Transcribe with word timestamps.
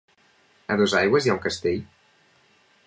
A 0.75 0.77
Dosaigües 0.81 1.27
hi 1.27 1.33
ha 1.33 1.37
un 1.37 1.43
castell? 1.47 1.87